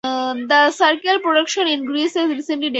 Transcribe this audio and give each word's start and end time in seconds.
The 0.03 0.71
cereal 0.71 1.19
production 1.19 1.67
in 1.67 1.85
Greece 1.85 2.15
has 2.15 2.27
recently 2.27 2.69
declined. 2.69 2.69